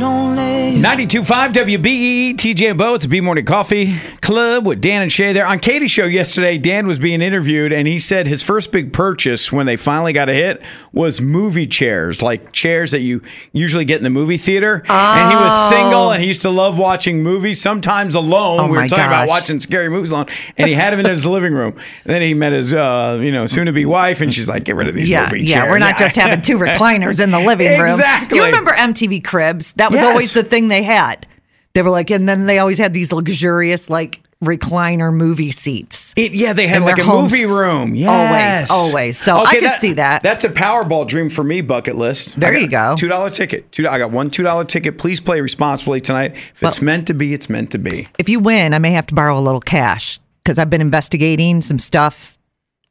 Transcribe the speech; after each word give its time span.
92.5 0.00 1.52
WBEE, 1.52 2.34
TJ 2.34 2.70
and 2.70 2.78
Bo. 2.78 2.94
It's 2.94 3.04
a 3.04 3.08
B 3.08 3.20
Morning 3.20 3.44
Coffee 3.44 3.96
Club 4.20 4.66
with 4.66 4.80
Dan 4.80 5.02
and 5.02 5.10
Shay 5.12 5.32
there. 5.32 5.46
On 5.46 5.58
Katie's 5.60 5.90
show 5.92 6.04
yesterday, 6.04 6.58
Dan 6.58 6.86
was 6.88 6.98
being 6.98 7.22
interviewed, 7.22 7.72
and 7.72 7.86
he 7.86 7.98
said 8.00 8.26
his 8.26 8.42
first 8.42 8.72
big 8.72 8.92
purchase 8.92 9.52
when 9.52 9.66
they 9.66 9.76
finally 9.76 10.12
got 10.12 10.28
a 10.28 10.34
hit 10.34 10.60
was 10.92 11.20
movie 11.20 11.66
chairs, 11.68 12.22
like 12.22 12.52
chairs 12.52 12.90
that 12.90 13.00
you 13.00 13.22
usually 13.52 13.84
get 13.84 13.98
in 13.98 14.02
the 14.04 14.10
movie 14.10 14.36
theater. 14.36 14.82
And 14.88 15.30
he 15.30 15.36
was 15.36 15.68
single, 15.70 16.10
and 16.10 16.20
he 16.20 16.26
used 16.28 16.42
to 16.42 16.50
love 16.50 16.76
watching 16.76 17.22
movies, 17.22 17.60
sometimes 17.62 18.14
alone. 18.16 18.60
Oh, 18.60 18.64
we 18.66 18.76
were 18.76 18.88
talking 18.88 19.04
about 19.06 19.28
watching 19.28 19.60
scary 19.60 19.88
movies 19.88 20.10
alone, 20.10 20.26
and 20.58 20.66
he 20.68 20.74
had 20.74 20.92
them 20.92 21.00
in 21.00 21.06
his 21.06 21.24
living 21.24 21.54
room. 21.54 21.74
And 22.04 22.12
then 22.12 22.20
he 22.20 22.34
met 22.34 22.52
his, 22.52 22.74
uh, 22.74 23.20
you 23.22 23.30
know, 23.30 23.46
soon-to-be 23.46 23.86
wife, 23.86 24.20
and 24.20 24.34
she's 24.34 24.48
like, 24.48 24.64
"Get 24.64 24.74
rid 24.76 24.88
of 24.88 24.94
these 24.94 25.08
Yeah, 25.08 25.24
movie 25.30 25.44
yeah. 25.44 25.60
chairs." 25.60 25.70
We're 25.70 25.78
not 25.78 25.96
just 25.98 26.16
having 26.16 26.42
two 26.42 26.58
recliners 26.58 27.22
in 27.22 27.30
the 27.30 27.40
living 27.40 27.78
room. 27.80 27.94
Exactly. 27.94 28.38
You 28.38 28.44
remember 28.44 28.72
MTV 28.72 29.22
Cribs? 29.24 29.72
That 29.74 29.83
was 29.90 30.00
Yes. 30.00 30.06
always 30.10 30.32
the 30.34 30.42
thing 30.42 30.68
they 30.68 30.82
had. 30.82 31.26
They 31.74 31.82
were 31.82 31.90
like, 31.90 32.10
and 32.10 32.28
then 32.28 32.46
they 32.46 32.58
always 32.58 32.78
had 32.78 32.94
these 32.94 33.10
luxurious, 33.12 33.90
like 33.90 34.20
recliner 34.42 35.12
movie 35.12 35.50
seats. 35.50 36.12
It, 36.16 36.32
yeah, 36.32 36.52
they 36.52 36.66
had 36.66 36.82
like 36.82 36.98
a 36.98 37.04
movie 37.04 37.44
room. 37.46 37.94
Yes. 37.94 38.70
Always, 38.70 38.92
always. 38.92 39.18
So 39.18 39.40
okay, 39.40 39.56
I 39.56 39.60
could 39.60 39.80
see 39.80 39.94
that. 39.94 40.22
That's 40.22 40.44
a 40.44 40.48
Powerball 40.50 41.08
dream 41.08 41.30
for 41.30 41.42
me 41.42 41.60
bucket 41.62 41.96
list. 41.96 42.38
There 42.38 42.56
you 42.56 42.68
go. 42.68 42.94
Two 42.96 43.08
dollar 43.08 43.30
ticket. 43.30 43.72
Two. 43.72 43.88
I 43.88 43.98
got 43.98 44.10
one 44.10 44.30
two 44.30 44.42
dollar 44.42 44.64
ticket. 44.64 44.98
Please 44.98 45.20
play 45.20 45.40
responsibly 45.40 46.00
tonight. 46.00 46.34
If 46.34 46.62
it's 46.62 46.82
meant 46.82 47.06
to 47.08 47.14
be, 47.14 47.34
it's 47.34 47.48
meant 47.50 47.70
to 47.72 47.78
be. 47.78 48.06
If 48.18 48.28
you 48.28 48.38
win, 48.38 48.74
I 48.74 48.78
may 48.78 48.92
have 48.92 49.06
to 49.08 49.14
borrow 49.14 49.38
a 49.38 49.40
little 49.40 49.60
cash 49.60 50.20
because 50.44 50.58
I've 50.58 50.70
been 50.70 50.80
investigating 50.82 51.60
some 51.60 51.78
stuff 51.78 52.33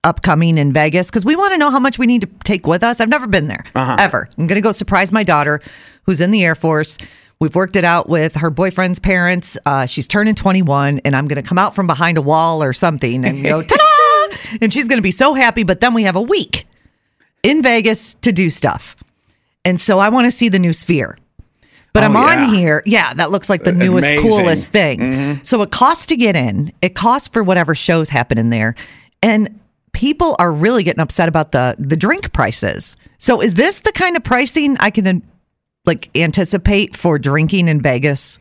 upcoming 0.04 0.58
in 0.58 0.74
Vegas 0.74 1.10
because 1.10 1.26
we 1.26 1.36
want 1.36 1.52
to 1.54 1.58
know 1.58 1.70
how 1.70 1.80
much 1.80 1.98
we 1.98 2.06
need 2.06 2.22
to 2.22 2.28
take 2.44 2.68
with 2.68 2.84
us. 2.84 3.00
I've 3.00 3.10
never 3.10 3.28
been 3.28 3.48
there 3.48 3.64
Uh-huh. 3.76 3.96
ever. 4.00 4.30
I'm 4.38 4.48
going 4.48 4.56
to 4.56 4.62
go 4.62 4.72
surprise 4.72 5.12
my 5.12 5.24
daughter 5.24 5.62
who's 6.06 6.20
in 6.20 6.32
the 6.32 6.44
Air 6.44 6.56
Force. 6.56 6.98
We've 7.40 7.56
worked 7.56 7.76
it 7.76 7.84
out 7.84 8.08
with 8.10 8.36
her 8.36 8.50
boyfriend's 8.50 9.00
parents. 9.00 9.58
Uh, 9.66 9.86
she's 9.86 10.08
turning 10.08 10.36
21, 10.36 11.00
and 11.04 11.16
I'm 11.16 11.28
going 11.28 11.42
to 11.42 11.48
come 11.48 11.58
out 11.58 11.76
from 11.76 11.88
behind 11.88 12.18
a 12.18 12.22
wall 12.22 12.62
or 12.64 12.74
something 12.74 13.26
and 13.26 13.44
go, 13.44 13.62
ta 13.64 13.76
da! 13.76 14.38
And 14.62 14.72
she's 14.74 14.88
going 14.88 14.98
to 14.98 15.02
be 15.04 15.12
so 15.12 15.34
happy. 15.34 15.64
But 15.64 15.80
then 15.82 15.94
we 15.94 16.04
have 16.04 16.16
a 16.16 16.22
week 16.22 16.66
in 17.42 17.62
Vegas 17.62 18.14
to 18.16 18.32
do 18.32 18.50
stuff. 18.50 18.96
And 19.66 19.80
so 19.82 20.00
I 20.00 20.10
want 20.10 20.26
to 20.26 20.32
see 20.32 20.48
the 20.50 20.60
new 20.60 20.74
sphere. 20.74 21.18
But 21.94 22.04
Oh, 22.04 22.08
I'm 22.08 22.14
yeah. 22.14 22.46
on 22.48 22.54
here. 22.54 22.82
Yeah, 22.86 23.14
that 23.14 23.30
looks 23.32 23.50
like 23.50 23.64
the 23.66 23.72
newest, 23.72 24.08
Amazing. 24.08 24.30
coolest 24.30 24.72
thing. 24.72 25.44
So 25.44 25.62
it 25.62 25.72
costs 25.72 26.06
to 26.08 26.16
get 26.16 26.36
in. 26.36 26.72
It 26.82 26.96
costs 26.96 27.28
for 27.28 27.44
whatever 27.44 27.76
shows 27.76 28.10
happen 28.10 28.38
in 28.38 28.50
there. 28.50 28.76
And 29.22 29.60
people 29.94 30.36
are 30.40 30.52
really 30.52 30.84
getting 30.84 31.02
upset 31.02 31.30
about 31.30 31.52
the 31.52 31.76
the 31.80 31.96
drink 31.96 32.34
prices. 32.34 32.98
So 33.18 33.42
is 33.42 33.54
this 33.54 33.80
the 33.80 33.92
kind 33.94 34.18
of 34.18 34.24
pricing 34.24 34.76
I 34.80 34.90
can 34.90 35.24
like 35.86 36.10
anticipate 36.18 36.98
for 36.98 37.18
drinking 37.18 37.68
in 37.68 37.82
Vegas? 37.82 38.40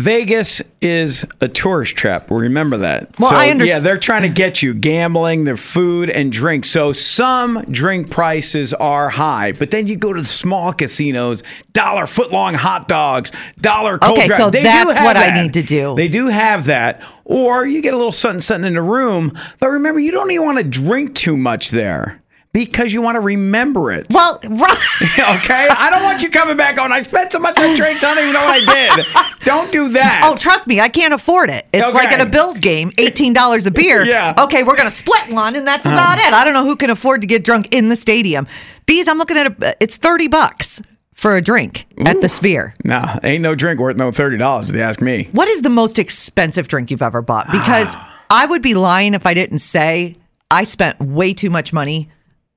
Vegas 0.00 0.62
is 0.80 1.26
a 1.40 1.48
tourist 1.48 1.94
trap. 1.94 2.30
Remember 2.30 2.78
that. 2.78 3.18
Well, 3.18 3.30
so, 3.30 3.36
I 3.36 3.48
underst- 3.48 3.68
Yeah, 3.68 3.78
they're 3.80 3.98
trying 3.98 4.22
to 4.22 4.28
get 4.28 4.62
you 4.62 4.72
gambling, 4.72 5.44
their 5.44 5.56
food 5.58 6.08
and 6.08 6.32
drink. 6.32 6.64
So 6.64 6.92
some 6.92 7.62
drink 7.70 8.10
prices 8.10 8.72
are 8.74 9.10
high, 9.10 9.52
but 9.52 9.70
then 9.70 9.86
you 9.86 9.96
go 9.96 10.12
to 10.12 10.20
the 10.20 10.26
small 10.26 10.72
casinos, 10.72 11.42
dollar 11.72 12.06
foot 12.06 12.30
long 12.32 12.54
hot 12.54 12.88
dogs, 12.88 13.30
dollar 13.60 13.98
cold 13.98 14.18
Okay, 14.18 14.28
so 14.28 14.48
They 14.48 14.62
that's 14.62 14.98
what 14.98 15.16
I 15.16 15.42
need 15.42 15.52
to 15.54 15.62
do. 15.62 15.94
They 15.94 16.08
do 16.08 16.28
have 16.28 16.66
that. 16.66 17.02
Or 17.24 17.66
you 17.66 17.82
get 17.82 17.94
a 17.94 17.96
little 17.96 18.10
something 18.10 18.40
something 18.40 18.66
in 18.66 18.74
the 18.74 18.82
room. 18.82 19.32
But 19.58 19.68
remember, 19.68 20.00
you 20.00 20.10
don't 20.10 20.30
even 20.30 20.46
want 20.46 20.58
to 20.58 20.64
drink 20.64 21.14
too 21.14 21.36
much 21.36 21.70
there. 21.70 22.22
Because 22.52 22.92
you 22.92 23.00
want 23.00 23.14
to 23.14 23.20
remember 23.20 23.92
it. 23.92 24.08
Well, 24.10 24.40
right. 24.42 24.78
okay? 25.36 25.68
I 25.70 25.88
don't 25.88 26.02
want 26.02 26.20
you 26.20 26.30
coming 26.30 26.56
back 26.56 26.78
on. 26.78 26.90
I 26.92 27.02
spent 27.02 27.30
so 27.30 27.38
much 27.38 27.58
on 27.60 27.76
drinks, 27.76 28.02
I 28.02 28.14
don't 28.14 28.24
even 28.24 28.32
know 28.32 28.44
what 28.44 28.68
I 28.68 28.96
did. 28.96 29.06
Don't 29.44 29.72
do 29.72 29.88
that. 29.90 30.20
Oh, 30.24 30.36
trust 30.36 30.66
me, 30.66 30.80
I 30.80 30.88
can't 30.88 31.14
afford 31.14 31.48
it. 31.48 31.66
It's 31.72 31.94
like 31.94 32.12
at 32.12 32.20
a 32.20 32.28
Bills 32.28 32.58
game, 32.58 32.92
eighteen 32.98 33.32
dollars 33.32 33.66
a 33.66 33.70
beer. 33.70 34.04
Yeah. 34.10 34.34
Okay, 34.38 34.62
we're 34.64 34.76
gonna 34.76 34.90
split 34.90 35.32
one, 35.32 35.56
and 35.56 35.66
that's 35.66 35.86
about 35.86 36.18
uh-huh. 36.18 36.28
it. 36.28 36.34
I 36.34 36.44
don't 36.44 36.52
know 36.52 36.64
who 36.64 36.76
can 36.76 36.90
afford 36.90 37.20
to 37.20 37.26
get 37.26 37.44
drunk 37.44 37.74
in 37.74 37.88
the 37.88 37.96
stadium. 37.96 38.46
These, 38.86 39.08
I'm 39.08 39.18
looking 39.18 39.36
at 39.36 39.46
a, 39.46 39.76
it's 39.80 39.96
thirty 39.96 40.26
bucks 40.26 40.82
for 41.14 41.36
a 41.36 41.42
drink 41.42 41.86
at 42.04 42.20
the 42.20 42.28
Sphere. 42.28 42.74
No, 42.82 43.18
ain't 43.22 43.42
no 43.42 43.54
drink 43.54 43.78
worth 43.78 43.96
no 43.96 44.10
thirty 44.10 44.36
dollars 44.36 44.68
if 44.68 44.76
you 44.76 44.82
ask 44.82 45.00
me. 45.00 45.28
What 45.32 45.48
is 45.48 45.62
the 45.62 45.70
most 45.70 45.98
expensive 45.98 46.66
drink 46.66 46.90
you've 46.90 47.02
ever 47.02 47.22
bought? 47.22 47.46
Because 47.52 47.96
I 48.30 48.46
would 48.46 48.62
be 48.62 48.74
lying 48.74 49.14
if 49.14 49.26
I 49.26 49.34
didn't 49.34 49.58
say 49.58 50.16
I 50.50 50.64
spent 50.64 51.00
way 51.00 51.32
too 51.32 51.50
much 51.50 51.72
money 51.72 52.10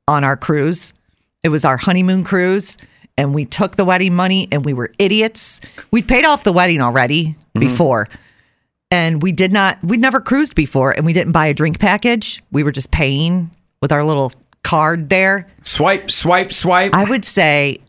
on 0.08 0.24
our 0.24 0.38
cruise. 0.38 0.94
It 1.44 1.50
was 1.50 1.66
our 1.66 1.78
honeymoon 1.78 2.24
cruise, 2.24 2.78
and 3.18 3.34
we 3.34 3.46
took 3.46 3.76
the 3.76 3.86
wedding 3.86 4.16
money, 4.16 4.48
and 4.52 4.64
we 4.66 4.74
were 4.74 4.92
idiots. 4.98 5.60
We'd 5.92 6.08
paid 6.08 6.26
off 6.26 6.44
the 6.44 6.54
wedding 6.54 6.82
already 6.82 7.36
mm-hmm. 7.56 7.60
before, 7.60 8.08
and 8.92 9.22
we 9.22 9.32
did 9.32 9.52
not. 9.52 9.84
We'd 9.84 10.00
never 10.00 10.22
cruised 10.22 10.56
before, 10.56 10.92
and 10.92 11.06
we 11.06 11.14
didn't 11.14 11.34
buy 11.34 11.48
a 11.48 11.54
drink 11.54 11.80
package. 11.80 12.42
We 12.52 12.64
were 12.64 12.72
just 12.72 12.92
paying 12.92 13.52
with 13.82 13.92
our 13.92 14.04
little 14.04 14.32
card 14.64 15.10
there. 15.10 15.50
Swipe, 15.62 16.10
swipe, 16.10 16.54
swipe. 16.54 16.96
I 16.96 17.04
would 17.04 17.26
say, 17.26 17.80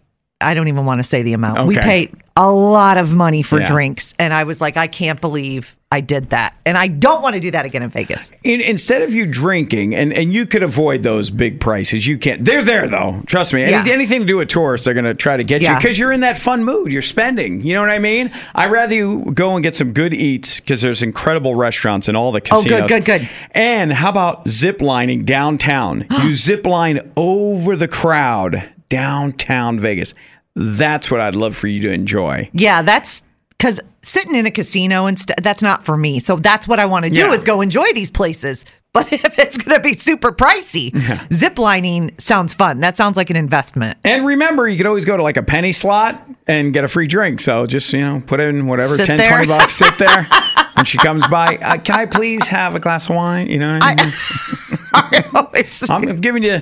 I 0.41 0.55
don't 0.55 0.69
even 0.69 0.85
want 0.85 0.99
to 0.99 1.05
say 1.05 1.23
the 1.23 1.33
amount. 1.33 1.67
We 1.69 1.79
paid 1.79 2.15
a 2.37 2.51
lot 2.51 2.97
of 2.97 3.15
money 3.15 3.43
for 3.43 3.61
Yeah. 3.61 3.67
drinks. 3.67 4.15
And 4.19 4.35
I 4.35 4.45
was 4.45 4.61
like, 4.61 4.77
I 4.77 4.89
can't 4.89 5.21
believe 5.21 5.77
I 5.95 6.01
did 6.01 6.31
that. 6.31 6.57
And 6.67 6.77
I 6.77 6.89
don't 6.89 7.23
want 7.23 7.35
to 7.35 7.41
do 7.41 7.53
that 7.53 7.65
again 7.65 7.83
in 7.85 7.91
Vegas. 7.91 8.33
In, 8.43 8.61
instead 8.61 9.03
of 9.03 9.15
you 9.15 9.27
drinking, 9.27 9.95
and, 9.95 10.13
and 10.13 10.33
you 10.33 10.45
could 10.45 10.65
avoid 10.65 11.05
those 11.05 11.31
big 11.31 11.61
prices, 11.61 12.05
you 12.05 12.19
can't. 12.19 12.45
They're 12.45 12.65
there 12.65 12.89
though. 12.89 13.23
Trust 13.27 13.55
me. 13.55 13.63
Any, 13.63 13.71
Yeah. 13.71 13.85
Anything 13.87 14.19
to 14.21 14.27
do 14.27 14.39
with 14.39 14.49
tourists, 14.49 14.85
they're 14.85 14.95
going 14.95 15.05
to 15.05 15.15
try 15.15 15.37
to 15.37 15.45
get 15.45 15.63
you 15.63 15.73
because 15.77 15.97
you're 15.97 16.11
in 16.11 16.21
that 16.21 16.37
fun 16.37 16.65
mood. 16.65 16.91
You're 16.91 17.01
spending. 17.01 17.61
You 17.61 17.75
know 17.75 17.81
what 17.83 17.91
I 17.91 18.01
mean? 18.01 18.33
I'd 18.57 18.73
rather 18.73 18.93
you 18.93 19.31
go 19.35 19.55
and 19.55 19.63
get 19.63 19.77
some 19.77 19.93
good 19.93 20.13
eats 20.13 20.59
because 20.59 20.83
there's 20.83 21.01
incredible 21.01 21.55
restaurants 21.55 22.09
in 22.09 22.17
all 22.17 22.33
the 22.33 22.41
casinos. 22.41 22.73
Oh, 22.81 22.89
good, 22.89 22.89
good, 22.89 23.05
good. 23.05 23.29
And 23.53 23.93
how 23.93 24.11
about 24.11 24.49
zip 24.49 24.83
lining 24.83 25.25
downtown? 25.25 26.09
you 26.25 26.35
zip 26.35 26.67
line 26.67 27.13
over 27.17 27.77
the 27.77 27.87
crowd 27.89 28.69
downtown 28.89 29.79
Vegas. 29.79 30.13
That's 30.57 31.09
what 31.09 31.21
I'd 31.21 31.37
love 31.37 31.57
for 31.57 31.69
you 31.69 31.81
to 31.83 31.93
enjoy. 31.93 32.51
Yeah, 32.53 32.83
that's 32.83 33.23
because 33.65 33.81
sitting 34.03 34.35
in 34.35 34.45
a 34.45 34.51
casino 34.51 35.07
and 35.07 35.19
st- 35.19 35.43
that's 35.43 35.63
not 35.63 35.87
for 35.87 35.97
me. 35.97 36.19
So 36.21 36.37
that's 36.37 36.69
what 36.69 36.79
I 36.79 36.85
want 36.85 37.07
to 37.07 37.11
do 37.11 37.21
Yeah. 37.23 37.33
is 37.33 37.45
go 37.45 37.63
enjoy 37.63 37.87
these 37.95 38.11
places. 38.11 38.67
But 38.93 39.11
if 39.13 39.39
it's 39.39 39.57
going 39.57 39.75
to 39.75 39.83
be 39.83 39.97
super 39.97 40.33
pricey, 40.33 40.93
zip 41.33 41.59
lining 41.59 42.13
sounds 42.19 42.53
fun. 42.53 42.81
That 42.81 42.99
sounds 42.99 43.17
like 43.17 43.31
an 43.31 43.37
investment. 43.37 43.97
And 44.05 44.27
remember, 44.27 44.69
you 44.69 44.77
could 44.77 44.85
always 44.87 45.07
go 45.07 45.17
to 45.17 45.23
like 45.23 45.39
a 45.39 45.43
penny 45.43 45.73
slot 45.73 46.29
and 46.47 46.75
get 46.75 46.85
a 46.85 46.89
free 46.89 47.07
drink. 47.07 47.41
So 47.41 47.65
just, 47.65 47.91
you 47.95 48.03
know, 48.03 48.23
put 48.27 48.39
in 48.39 48.67
whatever, 48.67 48.97
Sit 48.97 49.07
10, 49.07 49.17
there. 49.17 49.31
20 49.31 49.47
bucks, 49.47 49.73
sit 49.73 49.97
there. 49.99 50.27
When 50.77 50.85
she 50.87 50.99
comes 50.99 51.27
by, 51.29 51.57
uh, 51.63 51.79
can 51.79 51.95
I 51.95 52.05
please 52.05 52.49
have 52.49 52.75
a 52.75 52.81
glass 52.81 53.09
of 53.09 53.15
wine? 53.15 53.47
You 53.47 53.61
know 53.61 53.75
what 53.75 53.83
I 53.85 53.95
mean? 53.95 54.13
I 54.93 55.65
I'm 55.89 56.21
giving 56.21 56.43
you, 56.43 56.61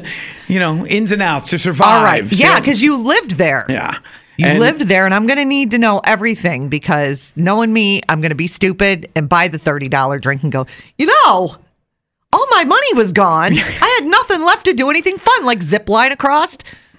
you 0.48 0.60
know, 0.60 0.86
ins 0.86 1.12
and 1.12 1.22
outs 1.22 1.48
to 1.48 1.58
survive. 1.58 1.88
All 1.88 2.04
right. 2.04 2.22
Yeah, 2.30 2.56
So- 2.56 2.60
because 2.60 2.82
you 2.82 2.98
lived 2.98 3.32
there. 3.32 3.64
yeah. 3.70 3.98
You 4.38 4.46
And- 4.46 4.58
lived 4.60 4.82
there, 4.82 5.04
and 5.04 5.14
I'm 5.14 5.26
going 5.26 5.38
to 5.38 5.44
need 5.44 5.70
to 5.72 5.78
know 5.78 6.00
everything 6.04 6.68
because 6.68 7.32
knowing 7.36 7.72
me, 7.72 8.00
I'm 8.08 8.20
going 8.20 8.30
to 8.30 8.34
be 8.36 8.46
stupid 8.46 9.10
and 9.14 9.28
buy 9.28 9.48
the 9.48 9.58
$30 9.58 10.20
drink 10.20 10.42
and 10.42 10.50
go, 10.50 10.66
you 10.98 11.06
know, 11.06 11.56
all 12.34 12.46
my 12.50 12.64
money 12.64 12.94
was 12.94 13.12
gone. 13.12 13.52
I 13.56 13.98
had 14.00 14.08
nothing 14.08 14.42
left 14.42 14.64
to 14.66 14.72
do 14.72 14.88
anything 14.90 15.18
fun, 15.18 15.44
like 15.44 15.62
zip 15.62 15.88
line 15.88 16.12
across 16.12 16.56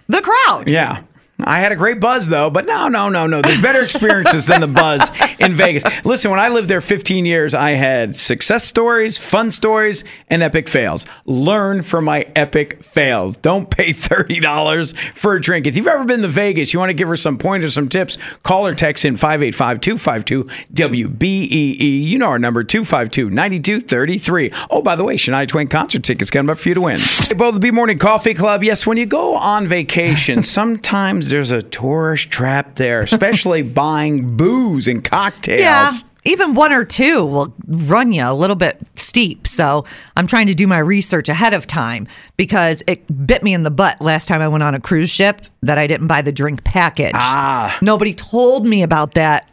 the 0.07 0.21
crowd. 0.21 0.67
Yeah. 0.67 1.01
I 1.45 1.59
had 1.59 1.71
a 1.71 1.75
great 1.75 1.99
buzz 1.99 2.27
though, 2.29 2.49
but 2.49 2.65
no, 2.65 2.87
no, 2.87 3.09
no, 3.09 3.27
no. 3.27 3.41
There's 3.41 3.61
better 3.61 3.81
experiences 3.81 4.45
than 4.45 4.61
the 4.61 4.67
buzz 4.67 5.09
in 5.39 5.53
Vegas. 5.55 5.83
Listen, 6.05 6.31
when 6.31 6.39
I 6.39 6.49
lived 6.49 6.69
there 6.69 6.81
15 6.81 7.25
years, 7.25 7.53
I 7.53 7.71
had 7.71 8.15
success 8.15 8.63
stories, 8.65 9.17
fun 9.17 9.51
stories, 9.51 10.03
and 10.29 10.41
epic 10.43 10.69
fails. 10.69 11.05
Learn 11.25 11.81
from 11.81 12.05
my 12.05 12.25
epic 12.35 12.83
fails. 12.83 13.37
Don't 13.37 13.69
pay 13.69 13.91
$30 13.91 14.97
for 15.15 15.35
a 15.35 15.41
drink. 15.41 15.67
If 15.67 15.75
you've 15.75 15.87
ever 15.87 16.05
been 16.05 16.21
to 16.21 16.27
Vegas, 16.27 16.73
you 16.73 16.79
want 16.79 16.89
to 16.89 16.93
give 16.93 17.07
her 17.07 17.17
some 17.17 17.37
pointers, 17.37 17.73
some 17.73 17.89
tips, 17.89 18.17
call 18.43 18.65
or 18.65 18.75
text 18.75 19.05
in 19.05 19.15
585 19.15 19.81
252 19.81 20.43
WBEE. 20.73 22.03
You 22.03 22.17
know 22.17 22.27
our 22.27 22.39
number 22.39 22.63
252 22.63 23.29
9233. 23.29 24.51
Oh, 24.69 24.81
by 24.81 24.95
the 24.95 25.03
way, 25.03 25.17
Shania 25.17 25.47
Twain 25.47 25.67
concert 25.67 26.03
tickets 26.03 26.29
coming 26.31 26.49
up 26.49 26.57
for 26.57 26.69
you 26.69 26.75
to 26.75 26.81
win. 26.81 26.99
Hey, 26.99 27.33
both 27.33 27.53
the 27.53 27.59
B 27.59 27.71
Morning 27.71 27.97
Coffee 27.97 28.33
Club. 28.33 28.63
Yes, 28.63 28.85
when 28.85 28.97
you 28.97 29.05
go 29.05 29.35
on 29.35 29.67
vacation, 29.67 30.43
sometimes 30.43 31.32
there's 31.33 31.49
a 31.49 31.63
tourist 31.63 32.29
trap 32.29 32.75
there, 32.75 33.01
especially 33.01 33.61
buying 33.63 34.37
booze 34.37 34.87
and 34.87 35.03
cocktails. 35.03 35.61
Yeah. 35.61 35.89
Even 36.25 36.53
one 36.53 36.71
or 36.71 36.85
two 36.85 37.25
will 37.25 37.53
run 37.67 38.11
you 38.11 38.23
a 38.23 38.35
little 38.35 38.55
bit 38.55 38.79
steep. 38.93 39.47
So 39.47 39.83
I'm 40.15 40.27
trying 40.27 40.45
to 40.47 40.53
do 40.53 40.67
my 40.67 40.77
research 40.77 41.29
ahead 41.29 41.55
of 41.55 41.65
time 41.65 42.07
because 42.37 42.83
it 42.85 43.25
bit 43.25 43.41
me 43.41 43.53
in 43.55 43.63
the 43.63 43.71
butt 43.71 43.99
last 43.99 44.27
time 44.27 44.41
I 44.41 44.47
went 44.47 44.61
on 44.63 44.75
a 44.75 44.79
cruise 44.79 45.09
ship 45.09 45.41
that 45.63 45.79
I 45.79 45.87
didn't 45.87 46.05
buy 46.05 46.21
the 46.21 46.31
drink 46.31 46.63
package. 46.63 47.13
Ah. 47.15 47.77
Nobody 47.81 48.13
told 48.13 48.67
me 48.67 48.83
about 48.83 49.15
that. 49.15 49.49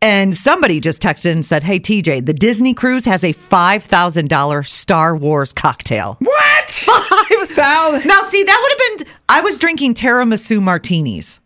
And 0.00 0.34
somebody 0.36 0.80
just 0.80 1.02
texted 1.02 1.32
and 1.32 1.44
said, 1.44 1.64
Hey, 1.64 1.80
TJ, 1.80 2.24
the 2.24 2.32
Disney 2.32 2.72
cruise 2.72 3.04
has 3.04 3.24
a 3.24 3.32
$5,000 3.34 4.68
Star 4.68 5.16
Wars 5.16 5.52
cocktail. 5.52 6.16
What? 6.20 6.70
Five 6.70 7.48
thousand. 7.50 8.06
Now, 8.06 8.20
see, 8.22 8.42
that 8.44 8.58
would 8.62 8.98
have 9.00 9.06
been, 9.06 9.14
I 9.28 9.40
was 9.40 9.58
drinking 9.58 9.94
tiramisu 9.94 10.62
martinis 10.62 11.40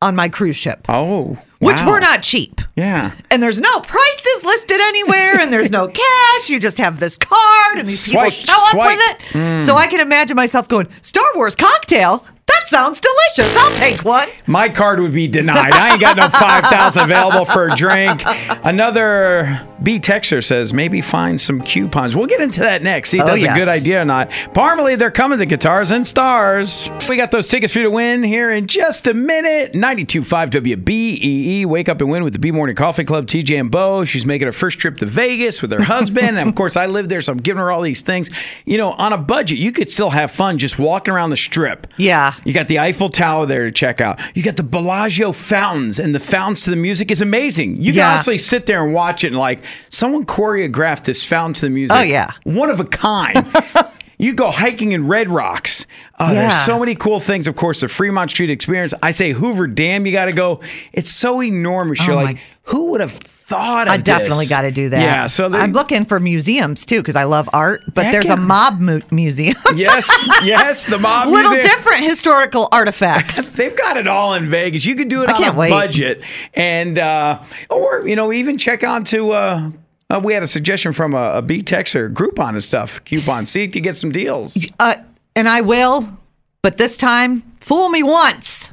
on 0.00 0.16
my 0.16 0.28
cruise 0.28 0.56
ship, 0.56 0.86
Oh, 0.88 1.36
which 1.58 1.80
wow. 1.80 1.88
were 1.90 2.00
not 2.00 2.22
cheap. 2.22 2.60
Yeah. 2.76 3.12
And 3.30 3.42
there's 3.42 3.60
no 3.60 3.80
prices 3.80 4.44
listed 4.44 4.80
anywhere, 4.80 5.38
and 5.40 5.52
there's 5.52 5.70
no 5.70 5.88
cash. 5.88 6.48
You 6.48 6.58
just 6.60 6.78
have 6.78 7.00
this 7.00 7.16
card, 7.16 7.78
and 7.78 7.86
these 7.86 8.04
Swipe, 8.10 8.32
people 8.32 8.54
show 8.54 8.60
swipe. 8.70 8.92
up 8.92 8.96
with 8.96 9.00
it. 9.00 9.64
So 9.64 9.74
mm. 9.74 9.76
I 9.76 9.88
can 9.88 10.00
imagine 10.00 10.36
myself 10.36 10.68
going, 10.68 10.86
Star 11.02 11.24
Wars 11.34 11.56
cocktail? 11.56 12.24
That 12.48 12.66
sounds 12.66 13.00
delicious. 13.00 13.56
I'll 13.56 13.70
take 13.76 14.04
one. 14.04 14.28
My 14.46 14.68
card 14.68 15.00
would 15.00 15.12
be 15.12 15.28
denied. 15.28 15.72
I 15.72 15.92
ain't 15.92 16.00
got 16.00 16.16
no 16.16 16.28
5000 16.28 17.02
available 17.02 17.44
for 17.44 17.68
a 17.68 17.76
drink. 17.76 18.22
Another 18.64 19.60
B 19.82 19.98
Texter 19.98 20.44
says 20.44 20.72
maybe 20.74 21.00
find 21.00 21.40
some 21.40 21.60
coupons. 21.60 22.14
We'll 22.16 22.26
get 22.26 22.40
into 22.40 22.60
that 22.60 22.82
next. 22.82 23.10
See 23.10 23.18
if 23.18 23.24
Oh, 23.24 23.26
that's 23.28 23.42
yes. 23.42 23.54
a 23.56 23.58
good 23.58 23.68
idea 23.68 24.02
or 24.02 24.04
not. 24.04 24.30
Parmalee, 24.30 24.98
they're 24.98 25.10
coming 25.10 25.38
to 25.38 25.46
Guitars 25.46 25.90
and 25.90 26.06
Stars. 26.06 26.90
We 27.08 27.16
got 27.16 27.30
those 27.30 27.48
tickets 27.48 27.72
for 27.72 27.78
you 27.80 27.84
to 27.84 27.90
win 27.90 28.22
here 28.22 28.50
in 28.50 28.66
just 28.66 29.06
a 29.06 29.14
minute. 29.14 29.72
92.5 29.74 30.50
WBEE. 30.50 31.18
E. 31.22 31.64
Wake 31.66 31.88
up 31.88 32.00
and 32.00 32.10
win 32.10 32.24
with 32.24 32.32
the 32.32 32.38
B 32.38 32.50
Morning 32.50 32.76
Coffee 32.76 33.04
Club. 33.04 33.26
TJ 33.26 33.58
and 33.58 33.70
Bo. 33.70 34.04
She's 34.04 34.26
making 34.26 34.46
her 34.46 34.52
first 34.52 34.78
trip 34.78 34.98
to 34.98 35.06
Vegas 35.06 35.62
with 35.62 35.72
her 35.72 35.82
husband. 35.82 36.38
and 36.38 36.48
of 36.48 36.54
course, 36.54 36.76
I 36.76 36.86
live 36.86 37.08
there, 37.08 37.20
so 37.20 37.32
I'm 37.32 37.38
giving 37.38 37.60
her 37.60 37.70
all 37.70 37.82
these 37.82 38.02
things. 38.02 38.30
You 38.66 38.76
know, 38.78 38.92
on 38.92 39.12
a 39.12 39.18
budget, 39.18 39.58
you 39.58 39.72
could 39.72 39.88
still 39.90 40.10
have 40.10 40.30
fun 40.30 40.58
just 40.58 40.78
walking 40.78 41.14
around 41.14 41.30
the 41.30 41.36
strip. 41.36 41.86
Yeah. 41.96 42.34
You 42.44 42.52
got 42.52 42.68
the 42.68 42.78
Eiffel 42.78 43.08
Tower 43.08 43.46
there 43.46 43.64
to 43.64 43.70
check 43.72 44.00
out. 44.00 44.20
You 44.36 44.42
got 44.42 44.56
the 44.56 44.62
Bellagio 44.62 45.32
fountains, 45.32 45.98
and 45.98 46.14
the 46.14 46.20
fountains 46.20 46.62
to 46.64 46.70
the 46.70 46.76
music 46.76 47.10
is 47.10 47.20
amazing. 47.20 47.76
You 47.78 47.92
can 47.92 47.98
Yeah. 47.98 48.10
honestly 48.12 48.38
sit 48.38 48.66
there 48.66 48.84
and 48.84 48.92
watch 48.94 49.24
it, 49.24 49.28
and 49.28 49.36
like 49.36 49.60
someone 49.90 50.24
choreographed 50.24 51.04
this 51.04 51.24
fountain 51.24 51.54
to 51.54 51.60
the 51.62 51.70
music. 51.70 51.96
Oh, 51.96 52.02
yeah. 52.02 52.32
one 52.44 52.70
of 52.70 52.80
a 52.80 52.84
kind. 52.84 53.46
you 54.18 54.32
go 54.34 54.50
hiking 54.50 54.92
in 54.92 55.06
Red 55.06 55.30
Rocks. 55.30 55.86
Oh, 56.18 56.26
Yeah. 56.32 56.48
There's 56.48 56.64
so 56.66 56.78
many 56.78 56.94
cool 56.94 57.20
things. 57.20 57.46
Of 57.46 57.56
course, 57.56 57.80
the 57.80 57.88
Fremont 57.88 58.30
Street 58.30 58.50
Experience. 58.50 58.92
I 59.02 59.10
say 59.12 59.32
Hoover 59.32 59.66
Dam. 59.66 60.06
You 60.06 60.12
got 60.12 60.26
to 60.26 60.32
go. 60.32 60.60
It's 60.92 61.10
so 61.10 61.42
enormous. 61.42 62.04
You're 62.06 62.16
Oh, 62.16 62.22
like, 62.22 62.38
who 62.64 62.86
would 62.90 63.00
have 63.00 63.18
thought 63.48 63.88
of 63.88 63.94
I 63.94 63.96
definitely 63.96 64.46
got 64.46 64.62
to 64.62 64.70
do 64.70 64.90
that. 64.90 65.00
Yeah. 65.00 65.26
So 65.26 65.46
I'm 65.50 65.72
looking 65.72 66.04
for 66.04 66.20
museums 66.20 66.84
too 66.84 66.98
because 67.00 67.16
I 67.16 67.24
love 67.24 67.48
art, 67.54 67.80
but 67.94 68.12
there's 68.12 68.28
a 68.28 68.36
mob 68.36 68.80
mu- 68.80 69.00
museum. 69.10 69.56
yes, 69.74 70.06
yes, 70.44 70.84
the 70.84 70.98
mob. 70.98 71.28
Museum. 71.28 71.34
Little 71.34 71.52
Museum. 71.52 71.74
different 71.76 72.04
historical 72.04 72.68
artifacts. 72.70 73.48
They've 73.58 73.74
got 73.76 73.96
it 73.96 74.06
all 74.06 74.34
in 74.34 74.50
Vegas. 74.50 74.84
You 74.84 74.94
could 74.94 75.08
do 75.08 75.22
it 75.22 75.30
I 75.30 75.32
on 75.32 75.38
can't 75.38 75.56
a 75.56 75.58
wait. 75.58 75.70
budget, 75.70 76.22
and 76.52 76.98
uh, 76.98 77.42
or 77.70 78.06
you 78.06 78.16
know 78.16 78.32
even 78.32 78.58
check 78.58 78.84
on 78.84 79.04
to. 79.04 79.32
Uh, 79.32 79.70
uh, 80.10 80.20
we 80.22 80.32
had 80.32 80.42
a 80.42 80.46
suggestion 80.46 80.92
from 80.92 81.14
a, 81.14 81.34
a 81.34 81.42
B 81.42 81.62
Texer 81.62 82.12
Groupon 82.12 82.50
and 82.50 82.62
stuff. 82.62 83.02
Coupon. 83.04 83.46
See 83.46 83.64
if 83.64 83.74
you 83.74 83.80
get 83.80 83.96
some 83.96 84.12
deals. 84.12 84.56
Uh, 84.78 84.96
and 85.34 85.48
I 85.48 85.62
will, 85.62 86.18
but 86.62 86.76
this 86.76 86.96
time, 86.96 87.42
fool 87.60 87.88
me 87.88 88.02
once. 88.02 88.72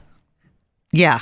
Yeah, 0.92 1.19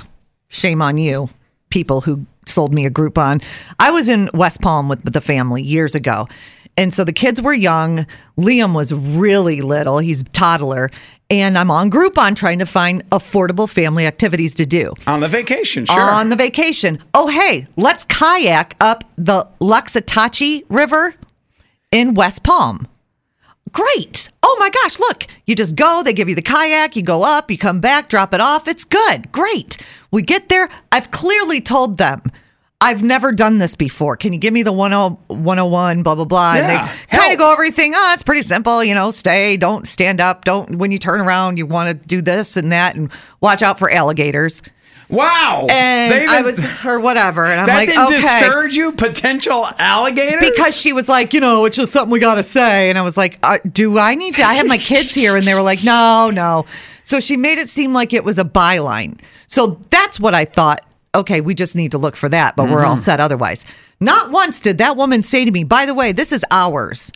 shame 0.50 0.82
on 0.82 0.98
you, 0.98 1.30
people 1.70 2.02
who 2.02 2.26
sold 2.46 2.74
me 2.74 2.86
a 2.86 2.92
Groupon. 2.92 3.44
I 3.80 3.92
was 3.92 4.08
in 4.08 4.30
West 4.34 4.62
Palm 4.62 4.90
with 4.90 5.12
the 5.12 5.22
family 5.22 5.62
years 5.62 5.96
ago. 5.96 6.28
And 6.76 6.94
so 6.94 7.04
the 7.04 7.14
kids 7.14 7.42
were 7.42 7.54
young. 7.54 8.08
Liam 8.38 8.74
was 8.74 8.94
really 8.94 9.62
little. 9.62 10.00
He's 10.00 10.22
a 10.22 10.26
toddler. 10.26 10.90
And 11.30 11.58
I'm 11.58 11.72
on 11.72 11.90
Groupon 11.90 12.36
trying 12.36 12.60
to 12.60 12.66
find 12.66 13.08
affordable 13.12 13.70
family 13.70 14.06
activities 14.06 14.56
to 14.56 14.66
do. 14.66 14.94
On 15.08 15.20
the 15.20 15.28
vacation, 15.28 15.86
sure. 15.86 16.00
On 16.00 16.30
the 16.30 16.36
vacation. 16.36 17.00
Oh, 17.14 17.28
hey, 17.28 17.68
let's 17.78 18.06
kayak 18.06 18.76
up 18.80 19.04
the 19.18 19.48
Loxahatchee 19.60 20.64
River 20.70 21.16
in 21.92 22.14
West 22.14 22.44
Palm. 22.44 22.88
Great. 23.74 24.32
Oh 24.42 24.56
my 24.60 24.70
gosh, 24.70 25.00
look. 25.00 25.28
You 25.46 25.56
just 25.56 25.76
go, 25.76 26.02
they 26.04 26.14
give 26.14 26.30
you 26.30 26.36
the 26.36 26.42
kayak, 26.42 26.96
you 26.96 27.02
go 27.02 27.24
up, 27.24 27.52
you 27.52 27.58
come 27.58 27.82
back, 27.82 28.08
drop 28.08 28.34
it 28.34 28.40
off. 28.40 28.68
It's 28.68 28.86
good. 28.86 29.32
Great. 29.32 29.78
We 30.12 30.22
get 30.22 30.48
there. 30.48 30.70
I've 30.92 31.12
clearly 31.12 31.60
told 31.60 31.98
them. 31.98 32.22
I've 32.80 33.02
never 33.02 33.32
done 33.32 33.60
this 33.60 33.76
before. 33.76 34.18
Can 34.18 34.34
you 34.34 34.40
give 34.40 34.54
me 34.54 34.62
the 34.62 34.72
10 34.72 35.18
101, 35.28 36.04
blah, 36.04 36.16
blah, 36.16 36.26
blah? 36.26 36.56
And 36.56 36.70
they 36.70 37.18
kind 37.18 37.32
of 37.32 37.40
go 37.40 37.52
everything. 37.54 37.94
Oh, 37.96 38.12
it's 38.14 38.24
pretty 38.24 38.42
simple. 38.42 38.84
You 38.84 38.94
know, 38.94 39.10
stay, 39.10 39.56
don't 39.56 39.88
stand 39.88 40.20
up. 40.20 40.44
Don't, 40.44 40.76
when 40.76 40.92
you 40.92 41.00
turn 41.00 41.22
around, 41.22 41.58
you 41.58 41.66
want 41.66 42.02
to 42.02 42.08
do 42.08 42.22
this 42.22 42.58
and 42.58 42.74
that 42.74 42.96
and 42.96 43.10
watch 43.40 43.62
out 43.62 43.80
for 43.80 43.90
alligators. 43.90 44.62
Wow. 45.10 45.68
And 45.70 46.12
They 46.12 46.26
I 46.26 46.42
was, 46.42 46.64
or 46.86 47.00
whatever. 47.00 47.46
And 47.46 47.60
I'm 47.60 47.68
that 47.68 47.76
like, 47.76 47.90
didn't 47.90 48.06
okay. 48.06 48.22
discourage 48.22 48.76
you, 48.76 48.92
potential 48.92 49.68
alligators. 49.78 50.50
because 50.50 50.76
she 50.76 50.94
was 50.94 51.08
like, 51.10 51.34
you 51.34 51.40
know, 51.40 51.66
it's 51.66 51.78
just 51.78 51.92
something 51.92 52.12
we 52.12 52.20
got 52.20 52.36
to 52.36 52.44
say. 52.44 52.90
And 52.90 52.98
I 52.98 53.02
was 53.02 53.18
like, 53.18 53.40
uh, 53.44 53.58
do 53.72 53.98
I 53.98 54.16
need 54.16 54.36
to? 54.36 54.44
I 54.44 54.56
have 54.56 54.68
my 54.68 54.78
kids 54.78 55.14
here. 55.14 55.36
And 55.36 55.46
they 55.46 55.54
were 55.54 55.62
like, 55.62 55.80
no, 55.84 56.30
no. 56.34 56.66
So 57.04 57.20
she 57.20 57.38
made 57.38 57.58
it 57.58 57.70
seem 57.70 57.94
like 57.94 58.14
it 58.14 58.24
was 58.24 58.40
a 58.40 58.46
byline. 58.46 59.20
So 59.48 59.80
that's 59.90 60.20
what 60.20 60.34
I 60.34 60.46
thought. 60.46 60.86
Okay, 61.16 61.42
we 61.42 61.54
just 61.54 61.76
need 61.76 61.92
to 61.92 61.98
look 61.98 62.16
for 62.16 62.28
that, 62.30 62.56
but 62.56 62.70
we're 62.70 62.84
all 62.84 62.98
set 62.98 63.20
otherwise. 63.20 63.66
Not 64.00 64.32
once 64.32 64.60
did 64.60 64.80
that 64.80 64.98
woman 64.98 65.22
say 65.22 65.46
to 65.46 65.52
me, 65.52 65.64
by 65.64 65.86
the 65.86 65.94
way, 65.94 66.12
this 66.12 66.32
is 66.32 66.44
ours. 66.50 67.12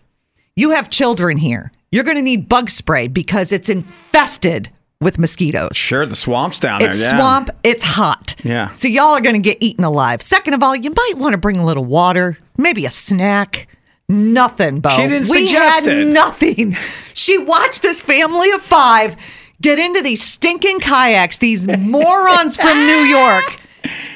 You 0.56 0.70
have 0.72 0.90
children 0.90 1.38
here. 1.38 1.72
You're 1.92 2.04
going 2.04 2.18
to 2.18 2.22
need 2.22 2.48
bug 2.48 2.70
spray 2.70 3.08
because 3.08 3.52
it's 3.52 3.70
infested 3.70 4.70
with 5.00 5.20
mosquitoes. 5.20 5.76
sure, 5.76 6.06
the 6.06 6.16
swamp's 6.16 6.60
down 6.60 6.82
It's 6.82 7.00
there. 7.00 7.12
yeah. 7.14 7.18
swamp. 7.20 7.50
It's 7.64 7.84
hot. 7.84 8.36
Yeah. 8.44 8.72
So 8.72 8.88
y'all 8.88 9.14
are 9.14 9.22
going 9.22 9.36
to 9.36 9.42
get 9.42 9.58
eaten 9.62 9.84
alive. 9.84 10.22
Second 10.22 10.54
of 10.56 10.64
all, 10.64 10.76
you 10.76 10.90
might 10.90 11.14
want 11.18 11.34
to 11.34 11.38
bring 11.38 11.58
a 11.58 11.66
little 11.66 11.86
water, 11.86 12.38
maybe 12.58 12.86
a 12.86 12.92
snack. 12.92 13.68
Nothing, 14.10 14.80
Bo. 14.80 14.90
She 14.92 15.04
didn't 15.04 15.30
we 15.30 15.48
suggest 15.48 15.86
had 15.86 15.88
it. 15.98 16.06
nothing. 16.08 16.76
She 17.14 17.38
watched 17.38 17.82
this 17.82 18.00
family 18.02 18.50
of 18.52 18.62
five 18.62 19.16
get 19.62 19.80
into 19.80 20.02
these 20.02 20.24
stinking 20.24 20.80
kayaks, 20.80 21.40
these 21.40 21.68
morons 21.68 22.56
from 22.58 22.86
New 22.86 22.94
York. 23.02 23.60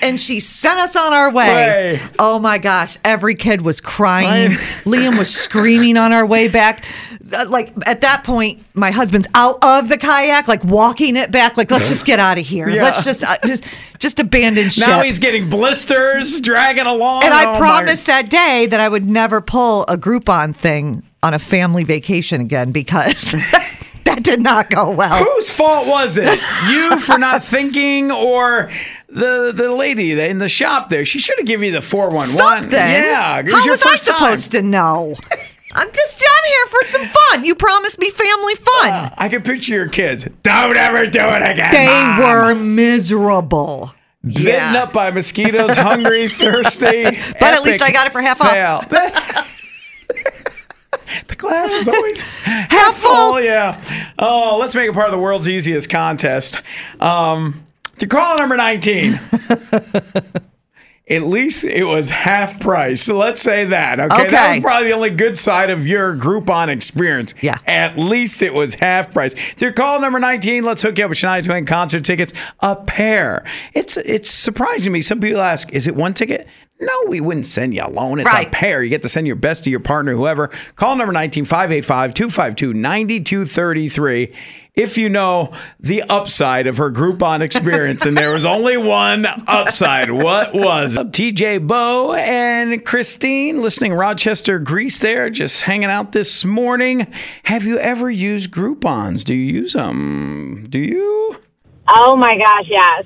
And 0.01 0.19
she 0.19 0.39
sent 0.39 0.79
us 0.79 0.95
on 0.95 1.13
our 1.13 1.31
way. 1.31 1.47
Way. 1.49 2.01
Oh 2.19 2.39
my 2.39 2.57
gosh. 2.57 2.97
Every 3.03 3.35
kid 3.35 3.61
was 3.61 3.81
crying. 3.81 4.51
Liam 4.85 5.17
was 5.17 5.33
screaming 5.33 5.97
on 5.97 6.11
our 6.13 6.25
way 6.25 6.47
back. 6.47 6.85
Uh, 7.33 7.45
Like 7.47 7.73
at 7.85 8.01
that 8.01 8.23
point, 8.23 8.63
my 8.73 8.91
husband's 8.91 9.27
out 9.35 9.57
of 9.63 9.89
the 9.89 9.97
kayak, 9.97 10.47
like 10.47 10.63
walking 10.63 11.15
it 11.17 11.31
back. 11.31 11.57
Like, 11.57 11.69
let's 11.71 11.87
just 11.87 12.05
get 12.05 12.19
out 12.19 12.37
of 12.37 12.45
here. 12.45 12.69
Yeah. 12.69 12.83
Let's 12.83 13.03
just, 13.03 13.23
uh, 13.23 13.35
just 13.45 13.63
just 13.99 14.19
abandon 14.19 14.69
ship. 14.69 14.87
Now 14.87 15.01
he's 15.03 15.19
getting 15.19 15.49
blisters, 15.49 16.41
dragging 16.41 16.85
along. 16.87 17.23
and 17.23 17.33
Oh, 17.33 17.37
I 17.37 17.45
my- 17.45 17.57
promised 17.59 18.07
that 18.07 18.29
day 18.29 18.65
that 18.69 18.79
I 18.79 18.89
would 18.89 19.07
never 19.07 19.41
pull 19.41 19.83
a 19.87 19.95
Groupon 19.97 20.55
thing 20.55 21.03
on 21.23 21.33
a 21.35 21.39
family 21.39 21.83
vacation 21.83 22.41
again 22.41 22.71
because 22.71 23.31
that 24.05 24.23
did 24.23 24.41
not 24.41 24.71
go 24.71 24.89
well. 24.89 25.23
Whose 25.23 25.51
fault 25.51 25.87
was 25.87 26.17
it? 26.17 26.39
You 26.69 26.99
for 26.99 27.19
not 27.19 27.43
thinking, 27.43 28.11
or 28.11 28.71
the 29.11 29.51
the 29.55 29.69
lady 29.73 30.19
in 30.19 30.37
the 30.39 30.49
shop 30.49 30.89
there? 30.89 31.05
She 31.05 31.19
should 31.19 31.37
have 31.37 31.45
given 31.47 31.67
you 31.67 31.71
the 31.73 31.81
four 31.81 32.09
one 32.09 32.29
one. 32.35 32.71
Yeah, 32.71 33.41
How 33.41 33.43
was 33.43 33.53
I 33.55 33.89
first 33.89 34.05
time. 34.07 34.17
supposed 34.19 34.51
to 34.53 34.61
know? 34.61 35.15
I'm 35.73 35.87
just 35.91 36.21
I'm 36.21 36.45
here 36.49 36.65
for 36.67 36.85
some 36.85 37.05
fun. 37.07 37.45
You 37.45 37.55
promised 37.55 37.97
me 37.99 38.09
family 38.09 38.55
fun. 38.55 39.11
I 39.17 39.29
can 39.29 39.41
picture 39.41 39.73
your 39.73 39.87
kids. 39.89 40.27
Don't 40.43 40.75
ever 40.75 41.05
do 41.05 41.19
it 41.21 41.41
again. 41.49 41.71
they 41.71 41.85
Mom." 41.87 42.19
were 42.19 42.55
miserable. 42.55 43.93
bitten 44.23 44.43
Yeah. 44.47 44.83
up 44.83 44.91
by 44.93 45.11
mosquitoes, 45.11 45.75
hungry, 45.75 46.27
thirsty. 46.29 47.03
But 47.39 47.53
at 47.53 47.63
least 47.63 47.81
I 47.81 47.91
got 47.91 48.05
it 48.07 48.11
for 48.11 48.21
half 48.21 48.41
off. 48.41 48.91
off. 48.93 49.47
The 51.27 51.35
glass 51.35 51.73
is 51.73 51.87
always 51.89 52.21
Half 52.21 52.95
full. 52.97 53.11
Oh 53.11 53.37
yeah. 53.37 53.81
Oh, 54.17 54.57
let's 54.61 54.73
make 54.75 54.87
it 54.89 54.93
part 54.93 55.07
of 55.07 55.11
the 55.11 55.19
world's 55.19 55.47
easiest 55.47 55.89
contest. 55.89 56.61
Um, 57.01 57.65
to 58.01 58.07
call 58.07 58.37
number 58.37 58.57
nineteen. 58.57 59.19
At 61.09 61.23
least 61.23 61.65
it 61.65 61.83
was 61.83 62.09
half 62.09 62.59
price. 62.61 63.03
So 63.03 63.17
let's 63.17 63.41
say 63.41 63.65
that. 63.65 63.99
Okay? 63.99 64.29
That 64.29 64.51
was 64.53 64.61
probably 64.61 64.87
the 64.87 64.93
only 64.93 65.09
good 65.09 65.37
side 65.37 65.69
of 65.69 65.85
your 65.85 66.15
Groupon 66.15 66.69
experience. 66.69 67.33
Yeah. 67.41 67.57
At 67.67 67.97
least 67.97 68.41
it 68.41 68.53
was 68.53 68.75
half 68.75 69.11
price. 69.11 69.33
To 69.33 69.65
your 69.65 69.73
call 69.73 69.99
number 69.99 70.19
19, 70.19 70.63
let's 70.63 70.81
hook 70.81 70.97
you 70.97 71.03
up 71.03 71.09
with 71.09 71.17
Shania 71.17 71.43
Twain 71.43 71.65
concert 71.65 72.05
tickets, 72.05 72.33
a 72.61 72.75
pair. 72.75 73.43
It's 73.73 73.97
it's 73.97 74.29
surprising 74.29 74.85
to 74.85 74.89
me. 74.91 75.01
Some 75.01 75.19
people 75.19 75.41
ask, 75.41 75.71
is 75.73 75.85
it 75.85 75.95
one 75.95 76.13
ticket? 76.13 76.47
No, 76.81 77.03
we 77.07 77.21
wouldn't 77.21 77.45
send 77.45 77.75
you 77.75 77.83
alone. 77.85 78.19
It's 78.19 78.29
a 78.33 78.49
pair. 78.49 78.81
You 78.83 78.89
get 78.89 79.03
to 79.03 79.09
send 79.09 79.27
your 79.27 79.35
best 79.35 79.63
to 79.65 79.69
your 79.69 79.79
partner, 79.79 80.15
whoever. 80.15 80.47
Call 80.75 80.95
number 80.95 81.13
19 81.13 81.45
585 81.45 82.13
252 82.15 82.73
9233 82.73 84.33
if 84.73 84.97
you 84.97 85.09
know 85.09 85.51
the 85.79 86.01
upside 86.03 86.65
of 86.65 86.77
her 86.77 86.89
Groupon 86.89 87.41
experience. 87.41 88.05
and 88.05 88.17
there 88.17 88.33
was 88.33 88.45
only 88.45 88.77
one 88.77 89.27
upside. 89.47 90.09
What 90.09 90.53
was 90.55 90.95
it? 90.95 91.11
TJ 91.11 91.67
Bo 91.67 92.13
and 92.13 92.83
Christine 92.83 93.61
listening 93.61 93.93
Rochester, 93.93 94.57
Greece 94.57 94.99
there, 94.99 95.29
just 95.29 95.61
hanging 95.61 95.89
out 95.89 96.13
this 96.13 96.43
morning. 96.43 97.05
Have 97.43 97.63
you 97.63 97.77
ever 97.79 98.09
used 98.09 98.49
Groupons? 98.49 99.23
Do 99.23 99.35
you 99.35 99.61
use 99.61 99.73
them? 99.73 100.65
Do 100.69 100.79
you? 100.79 101.37
Oh 101.89 102.15
my 102.15 102.37
gosh, 102.37 102.65
yes. 102.67 103.05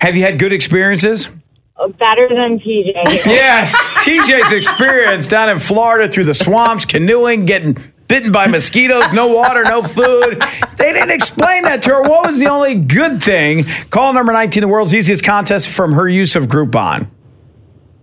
Have 0.00 0.16
you 0.16 0.22
had 0.22 0.38
good 0.38 0.52
experiences? 0.52 1.28
Uh, 1.76 1.88
better 1.88 2.28
than 2.28 2.58
TJ. 2.60 2.92
Yes, 3.26 3.74
TJ's 4.04 4.52
experience 4.52 5.26
down 5.26 5.48
in 5.48 5.58
Florida 5.58 6.10
through 6.10 6.24
the 6.24 6.34
swamps, 6.34 6.84
canoeing, 6.84 7.44
getting 7.46 7.76
bitten 8.06 8.30
by 8.30 8.46
mosquitoes, 8.46 9.12
no 9.12 9.34
water, 9.34 9.64
no 9.64 9.82
food. 9.82 10.40
They 10.78 10.92
didn't 10.92 11.10
explain 11.10 11.62
that 11.64 11.82
to 11.82 11.90
her. 11.94 12.02
What 12.02 12.26
was 12.26 12.38
the 12.38 12.46
only 12.46 12.76
good 12.76 13.22
thing? 13.22 13.64
Call 13.90 14.12
number 14.12 14.32
19, 14.32 14.60
the 14.60 14.68
world's 14.68 14.94
easiest 14.94 15.24
contest 15.24 15.68
from 15.68 15.92
her 15.94 16.08
use 16.08 16.36
of 16.36 16.44
Groupon. 16.46 17.08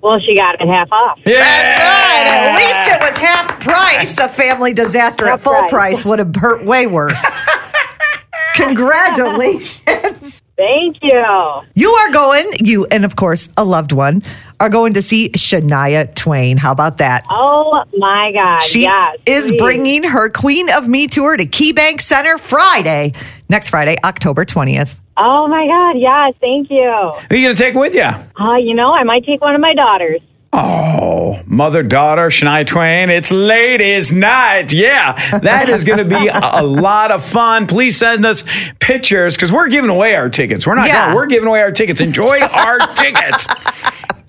well, 0.01 0.19
she 0.19 0.35
got 0.35 0.55
it 0.59 0.67
half 0.67 0.91
off. 0.91 1.19
Yeah. 1.25 1.37
Good. 1.37 2.27
At 2.27 2.55
least 2.57 2.91
it 2.91 2.99
was 3.09 3.17
half 3.17 3.59
price. 3.61 4.17
A 4.17 4.27
family 4.27 4.73
disaster 4.73 5.27
at 5.27 5.39
full 5.39 5.53
price. 5.53 5.69
price 5.69 6.05
would 6.05 6.19
have 6.19 6.35
hurt 6.35 6.65
way 6.65 6.87
worse. 6.87 7.23
Congratulations. 8.55 10.40
Thank 10.61 10.97
you. 11.01 11.61
You 11.73 11.89
are 11.89 12.11
going, 12.11 12.51
you 12.59 12.85
and 12.85 13.03
of 13.03 13.15
course 13.15 13.49
a 13.57 13.63
loved 13.63 13.91
one, 13.91 14.21
are 14.59 14.69
going 14.69 14.93
to 14.93 15.01
see 15.01 15.29
Shania 15.29 16.13
Twain. 16.13 16.57
How 16.57 16.71
about 16.71 16.99
that? 16.99 17.25
Oh 17.31 17.83
my 17.97 18.31
God. 18.31 18.61
She 18.61 18.81
yes. 18.81 19.17
is 19.25 19.49
please. 19.49 19.59
bringing 19.59 20.03
her 20.03 20.29
Queen 20.29 20.69
of 20.69 20.87
Me 20.87 21.07
tour 21.07 21.35
to 21.35 21.45
KeyBank 21.45 21.99
Center 21.99 22.37
Friday, 22.37 23.13
next 23.49 23.71
Friday, 23.71 23.97
October 24.03 24.45
20th. 24.45 24.97
Oh 25.17 25.47
my 25.47 25.65
God. 25.65 25.99
Yes. 25.99 26.35
Thank 26.39 26.69
you. 26.69 26.83
Who 26.83 27.35
are 27.35 27.37
you 27.37 27.47
going 27.47 27.55
to 27.55 27.63
take 27.63 27.73
with 27.73 27.95
you? 27.95 28.03
Uh, 28.03 28.57
you 28.57 28.75
know, 28.75 28.93
I 28.95 29.03
might 29.03 29.25
take 29.25 29.41
one 29.41 29.55
of 29.55 29.61
my 29.61 29.73
daughters. 29.73 30.21
Oh, 30.53 31.41
mother, 31.45 31.81
daughter, 31.81 32.27
Shania 32.27 32.65
Twain. 32.67 33.09
It's 33.09 33.31
ladies' 33.31 34.11
night. 34.11 34.73
Yeah, 34.73 35.13
that 35.39 35.69
is 35.69 35.85
going 35.85 35.99
to 35.99 36.05
be 36.05 36.27
a, 36.27 36.39
a 36.61 36.63
lot 36.63 37.11
of 37.11 37.23
fun. 37.23 37.67
Please 37.67 37.97
send 37.97 38.25
us 38.25 38.43
pictures 38.79 39.35
because 39.37 39.51
we're 39.51 39.69
giving 39.69 39.89
away 39.89 40.15
our 40.15 40.29
tickets. 40.29 40.67
We're 40.67 40.75
not. 40.75 40.87
Yeah. 40.87 41.05
Going, 41.07 41.15
we're 41.15 41.25
giving 41.27 41.47
away 41.47 41.61
our 41.61 41.71
tickets. 41.71 42.01
Enjoy 42.01 42.39
our 42.41 42.79
tickets. 42.95 43.47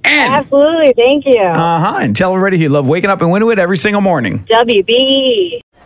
And 0.04 0.34
Absolutely. 0.34 0.94
Thank 0.96 1.26
you. 1.26 1.40
uh 1.40 1.80
huh. 1.80 1.98
And 2.02 2.14
tell 2.14 2.32
everybody 2.34 2.58
you 2.58 2.68
love 2.68 2.86
waking 2.88 3.10
up 3.10 3.20
in 3.22 3.30
Winwood 3.30 3.58
every 3.58 3.76
single 3.76 4.00
morning. 4.00 4.46
WB. 4.50 5.61